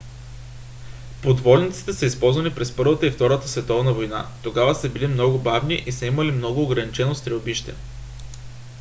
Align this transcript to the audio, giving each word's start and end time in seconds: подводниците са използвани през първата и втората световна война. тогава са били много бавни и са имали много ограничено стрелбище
подводниците 1.23 1.93
са 1.93 2.05
използвани 2.05 2.53
през 2.55 2.75
първата 2.75 3.05
и 3.07 3.11
втората 3.11 3.47
световна 3.47 3.93
война. 3.93 4.27
тогава 4.43 4.75
са 4.75 4.89
били 4.89 5.07
много 5.07 5.37
бавни 5.37 5.83
и 5.85 5.91
са 5.91 6.05
имали 6.05 6.31
много 6.31 6.63
ограничено 6.63 7.15
стрелбище 7.15 7.73